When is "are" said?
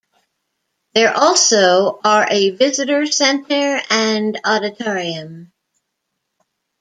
2.03-2.25